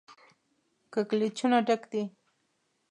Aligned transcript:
کږلېچونو 0.93 1.57
ډک 1.67 1.81
دی. 1.91 2.03